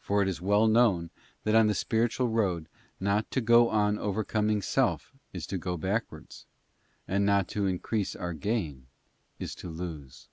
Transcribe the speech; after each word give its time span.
For 0.00 0.20
it 0.20 0.26
is 0.26 0.40
well 0.42 0.66
known 0.66 1.10
that 1.44 1.54
on 1.54 1.68
the 1.68 1.76
spiritual 1.76 2.28
road 2.28 2.68
not 2.98 3.30
to 3.30 3.40
'go 3.40 3.68
on 3.68 4.00
overcoming 4.00 4.60
self 4.60 5.14
is 5.32 5.46
to 5.46 5.56
go 5.58 5.76
backwards, 5.76 6.44
and 7.06 7.24
not 7.24 7.46
to 7.50 7.64
increase 7.66 8.16
our 8.16 8.32
gain 8.32 8.88
is 9.38 9.54
to 9.54 9.68
lose. 9.70 10.28